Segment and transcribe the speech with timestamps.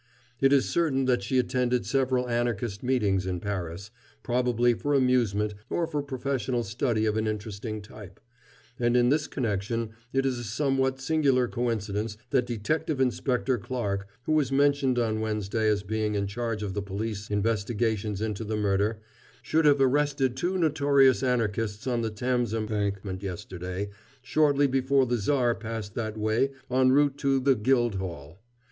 [0.39, 3.91] It is certain that she attended several Anarchist meetings in Paris,
[4.23, 8.19] probably for amusement or for professional study of an interesting type,
[8.79, 14.31] and in this connection it is a somewhat singular coincidence that Detective Inspector Clarke, who
[14.31, 19.01] was mentioned on Wednesday as being in charge of the police investigations into the murder,
[19.43, 23.89] should have arrested two notorious Anarchists on the Thames Embankment yesterday
[24.23, 28.39] shortly before the Tsar passed that way en route to the Guildhall.